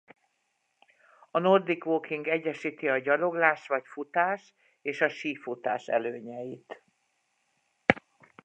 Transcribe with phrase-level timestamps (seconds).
[1.31, 6.83] A Nordic walking egyesíti a gyaloglás vagy futás és a sífutás előnyeit.